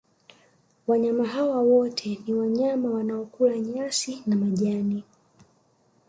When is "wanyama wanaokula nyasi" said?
2.33-4.23